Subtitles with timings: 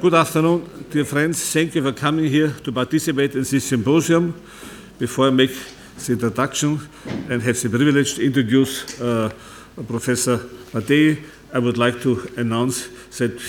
[0.00, 1.52] Good afternoon, dear friends.
[1.52, 4.40] Thank you for coming here to participate in this symposium.
[4.96, 5.50] Before I make
[6.06, 6.78] the introduction
[7.28, 9.32] and have the privilege to introduce uh,
[9.88, 10.38] Professor
[10.72, 11.18] Mattei,
[11.52, 12.86] I would like to announce
[13.18, 13.40] that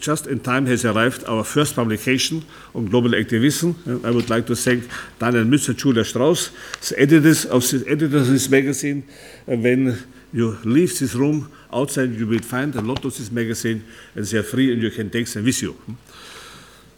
[0.00, 2.44] just in time has arrived our first publication
[2.74, 3.80] on global activism.
[3.86, 4.90] And I would like to thank
[5.20, 6.50] Daniel Mützer, Julia Strauss,
[6.88, 9.04] the editors of this, editors of this magazine.
[9.46, 10.02] And when
[10.32, 14.38] you leave this room, outside you will find a lot of this magazine, and they
[14.38, 15.76] are free, and you can take them with you.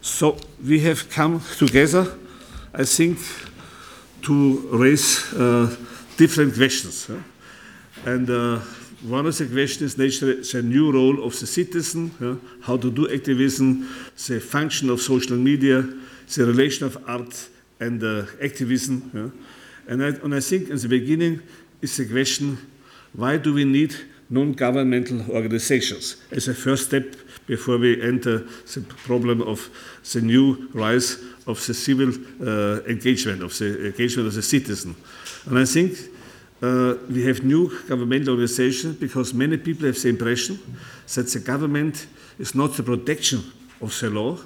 [0.01, 2.05] So we have come together,
[2.73, 3.17] I think,
[4.21, 5.75] to raise uh,
[6.17, 7.07] different questions.
[7.07, 7.17] huh?
[8.05, 8.59] And uh,
[9.01, 12.91] one of the questions is naturally the new role of the citizen, yeah, how to
[12.91, 13.87] do activism,
[14.27, 17.49] the function of social media, the relation of art
[17.79, 19.11] and uh, activism.
[19.13, 19.91] yeah.
[19.91, 21.41] And, I, and I think in the beginning
[21.81, 22.57] is the question,
[23.15, 23.95] why do we need
[24.29, 27.15] non-governmental organizations as a first step
[27.47, 28.39] before we enter
[28.73, 29.69] the problem of
[30.13, 32.09] the new rise of the civil
[32.41, 34.95] uh, engagement, of the engagement of the citizen.
[35.45, 35.93] And I think
[36.61, 40.57] uh, we have new governmental organizations because many people have the impression
[41.13, 42.07] that the government
[42.39, 43.43] is not the protection
[43.79, 44.37] of the law,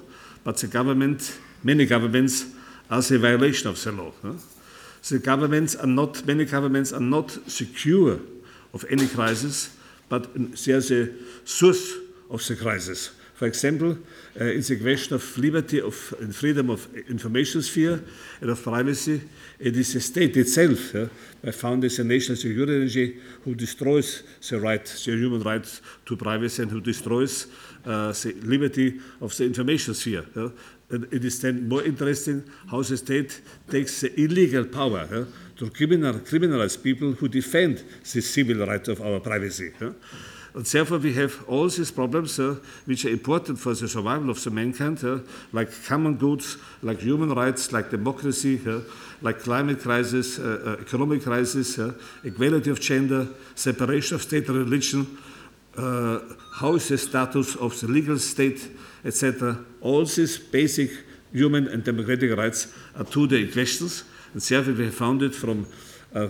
[0.44, 2.44] but the government, many governments
[2.90, 4.12] are the violation of the law.
[5.08, 8.20] The governments are not, many governments are not secure
[8.72, 9.76] of any crisis,
[10.08, 11.92] but they are the source
[12.30, 13.10] of the crisis.
[13.40, 13.96] For example,
[14.38, 18.04] uh, in the question of liberty of and freedom of information sphere
[18.42, 19.22] and of privacy,
[19.58, 21.06] it is the state itself, uh,
[21.42, 26.16] by found as a national security agency, who destroys the right, the human rights to
[26.16, 27.46] privacy and who destroys
[27.86, 30.26] uh, the liberty of the information sphere.
[30.36, 30.50] uh.
[30.90, 33.40] And it is then more interesting how the state
[33.70, 35.24] takes the illegal power uh,
[35.60, 39.70] to criminal, criminalize people who defend the civil right of our privacy.
[40.54, 44.42] And therefore, we have all these problems uh, which are important for the survival of
[44.42, 45.18] the mankind, uh,
[45.52, 48.80] like common goods, like human rights, like democracy, uh,
[49.20, 51.78] like climate crisis, uh, uh, economic crisis,
[52.24, 55.06] equality of gender, separation of state and religion,
[55.76, 56.20] uh,
[56.54, 58.66] how is the status of the legal state,
[59.04, 59.58] etc.
[59.82, 60.90] All these basic
[61.32, 65.66] human and democratic rights are today questions, and therefore we have found it from
[66.14, 66.28] uh,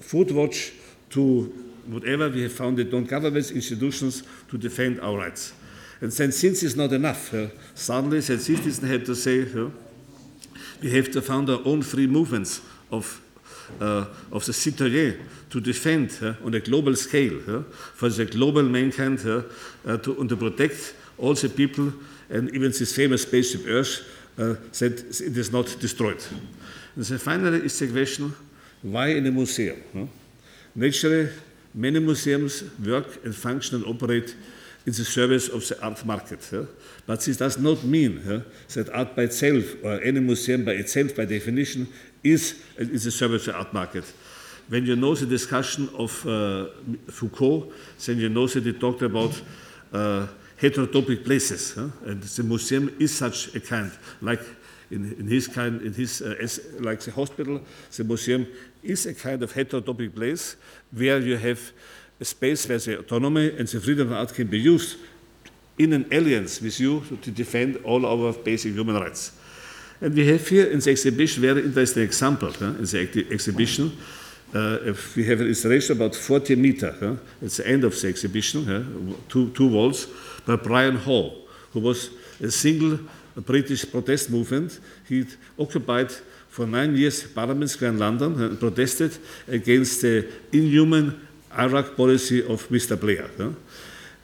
[0.00, 0.72] Food Watch
[1.10, 1.52] to
[1.86, 5.52] whatever we have founded non-government institutions to defend our rights.
[6.00, 9.70] And since it's not enough, uh, suddenly the citizens had to say, uh,
[10.82, 12.60] we have to found our own free movements
[12.90, 13.20] of,
[13.80, 19.96] uh, of the citoyen to defend on a global scale for the global mankind uh,
[19.98, 21.92] to, and to protect all the people
[22.28, 24.02] and even this famous spaceship Earth
[24.38, 26.22] uh, that it is not destroyed.
[26.96, 28.34] And then finally is the question,
[28.82, 30.10] why in a museum?
[30.74, 31.30] Naturally,
[31.74, 34.34] many museums work and function and operate
[34.86, 36.40] in the service of the art market.
[37.06, 38.44] But this does not mean
[38.74, 41.88] that art by itself or any museum by itself, by definition,
[42.22, 44.04] is in the service of the art market.
[44.68, 46.66] When you know the discussion of uh,
[47.10, 47.72] Foucault,
[48.06, 49.40] then you know that he talked about
[49.92, 50.26] uh,
[50.60, 51.88] heterotopic places, huh?
[52.06, 54.40] and the museum is such a kind, like
[54.94, 57.60] in, in his kind, in his uh, as, like the hospital,
[57.96, 58.46] the museum
[58.82, 60.56] is a kind of heterotopic place
[60.92, 61.60] where you have
[62.20, 64.98] a space where the autonomy and the freedom of art can be used
[65.78, 69.32] in an alliance with you to defend all our basic human rights.
[70.00, 73.96] And we have here in the exhibition very interesting example huh, in the exhibition.
[74.54, 78.64] Uh, we have an installation about 40 meter huh, at the end of the exhibition,
[78.64, 80.06] huh, two, two walls,
[80.46, 81.30] by Brian Haw,
[81.72, 82.10] who was
[82.40, 83.00] a single
[83.40, 84.78] British protest movement.
[85.08, 85.26] He
[85.58, 86.10] occupied
[86.48, 89.16] for nine years Parliament Square in London and protested
[89.48, 91.26] against the inhuman
[91.58, 92.98] Iraq policy of Mr.
[92.98, 93.28] Blair.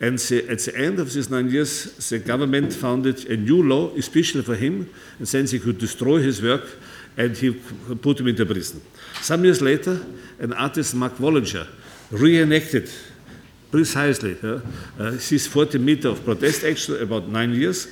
[0.00, 4.42] And at the end of these nine years, the government founded a new law, especially
[4.42, 4.88] for him,
[5.18, 6.64] and then they could destroy his work
[7.16, 8.80] and he put him into prison.
[9.20, 10.00] Some years later,
[10.38, 11.66] an artist, Mark Wallinger,
[12.10, 12.90] reenacted
[13.70, 14.60] precisely uh,
[14.98, 17.86] uh, this 40 meter of protest action about nine years,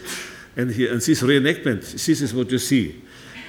[0.56, 3.02] and, he, and this reenactment, this is what you see.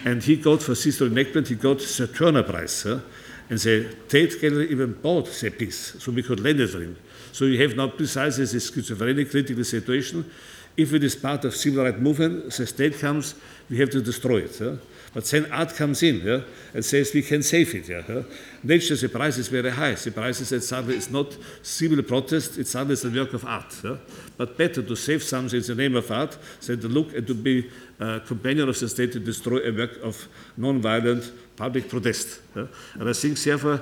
[0.06, 2.86] And he got for this reenactment, he got the Turner Prize.
[2.86, 6.96] and the Tate Gallery even bought the piece, so we could lend it for him.
[7.32, 10.30] So you have now precisely this schizophrenic critical situation.
[10.78, 13.36] If it is part of civil rights movement, the state comes,
[13.70, 14.58] we have to destroy it.
[14.58, 14.76] huh?
[15.14, 16.42] But then art comes in yeah,
[16.74, 17.90] and says we can save it.
[17.90, 18.24] Yeah, huh?
[18.64, 19.96] Nature, the price is very high.
[19.96, 23.76] The price is that suddenly it's not civil protest, it's suddenly the work of art.
[23.84, 23.98] yeah.
[24.38, 27.34] But better to save something in the name of art than to look and to
[27.34, 27.70] be
[28.00, 30.28] a companion of the state to destroy a work of
[30.58, 32.42] non-violent public protest.
[32.56, 32.68] yeah.
[32.94, 33.82] And I think therefore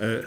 [0.00, 0.22] uh,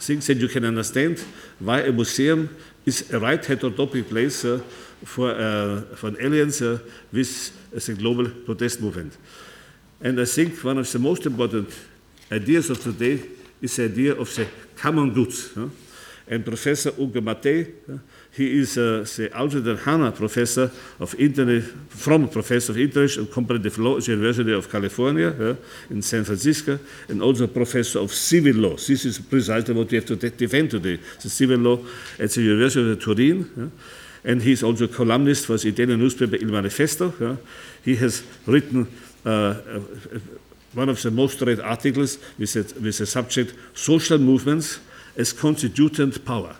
[0.00, 1.18] things that you can understand
[1.58, 4.60] why a museum is a right heterotopic place uh,
[5.04, 6.78] for, uh, for an alliance uh,
[7.12, 7.52] with
[7.86, 9.16] the global protest movement.
[10.00, 11.68] And I think one of the most important
[12.30, 13.20] ideas of today
[13.62, 14.46] is the idea of the
[14.76, 15.50] common goods.
[15.54, 15.68] huh?
[16.26, 17.98] And Professor Ugo Mattei, uh,
[18.32, 23.78] he is uh, the Alfred Hanna Professor of Internet, from Professor of International and Comparative
[23.78, 25.56] Law at the University of California uh,
[25.90, 26.78] in San Francisco,
[27.08, 28.76] and also Professor of Civil Law.
[28.76, 31.78] This is precisely what we have to defend today, the civil law
[32.18, 33.50] at the University of Turin.
[33.58, 33.68] uh,
[34.24, 37.12] and he's also a columnist for the Italian newspaper Il Manifesto.
[37.20, 37.36] uh,
[37.84, 38.88] he has written
[39.26, 39.80] uh, uh,
[40.72, 44.80] one of the most read articles with with the subject Social Movements
[45.16, 46.56] as Constituent Power.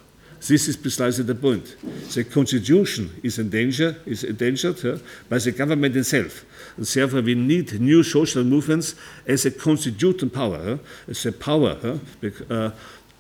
[0.47, 1.77] This is precisely the point.
[2.13, 6.45] The constitution is in danger, is endangered by the government itself.
[6.77, 8.95] And therefore, we need new social movements
[9.27, 11.79] as a constituent power, uh, as a power
[12.51, 12.71] uh,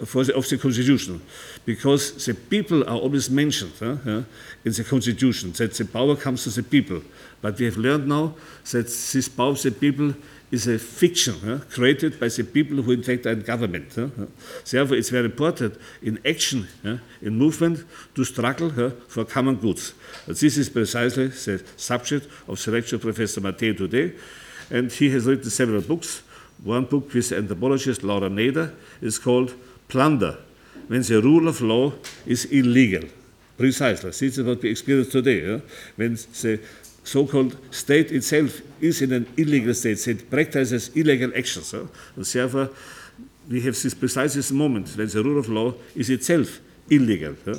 [0.05, 1.23] for the, of the constitution,
[1.65, 5.53] because the people are always mentioned in the constitution.
[5.53, 7.01] That the power comes to the people,
[7.41, 8.35] but we have learned now
[8.71, 10.13] that this power of the people
[10.55, 13.91] is a fiction created by the people who in fact are in government.
[14.71, 16.69] Therefore, it's very important in action,
[17.21, 17.85] in movement,
[18.15, 18.71] to struggle
[19.09, 19.95] for common goods.
[20.27, 24.15] And this is precisely the subject of the lecture of Professor Mattei today,
[24.71, 26.23] and he has written several books.
[26.63, 28.73] One book with anthropologist Laura Nader
[29.03, 29.55] is called
[29.89, 30.39] Plunder,
[30.87, 31.93] when the rule of law
[32.25, 33.09] is illegal.
[33.57, 34.11] Precisely.
[34.11, 35.61] This is what we experience today.
[35.95, 36.61] When the
[37.05, 41.71] so-called state itself is in an illegal state, it practices illegal actions.
[41.71, 41.87] huh?
[42.17, 42.71] And therefore,
[43.49, 46.61] we have this precise moment when the rule of law is itself
[46.91, 47.37] illegal.
[47.45, 47.55] huh?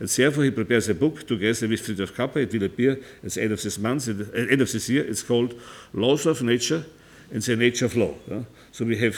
[0.00, 2.42] And therefore, he prepares a book together with Fritjof Capra.
[2.42, 5.04] It will appear at the end of this month, at the end of this year.
[5.06, 5.54] It's called
[5.92, 6.84] Laws of Nature
[7.32, 8.14] and the Nature of Law.
[8.28, 8.40] huh?
[8.72, 9.16] So we have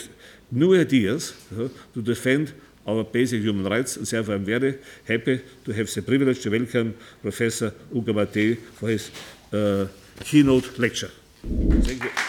[0.51, 1.35] new ideas
[1.95, 2.53] to defend
[2.87, 6.95] our basic human rights, and therefore I'm very happy to have the privilege to welcome
[7.21, 9.87] Professor Ugo Mattei for his uh, Uh,
[10.25, 11.11] keynote lecture.
[11.43, 12.28] Thank you.